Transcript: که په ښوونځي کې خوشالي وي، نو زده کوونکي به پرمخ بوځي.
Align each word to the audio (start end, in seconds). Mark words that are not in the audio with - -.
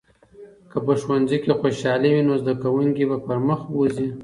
که 0.71 0.77
په 0.85 0.93
ښوونځي 1.01 1.37
کې 1.43 1.51
خوشالي 1.59 2.09
وي، 2.11 2.23
نو 2.27 2.33
زده 2.41 2.53
کوونکي 2.61 3.03
به 3.09 3.17
پرمخ 3.25 3.59
بوځي. 3.71 4.07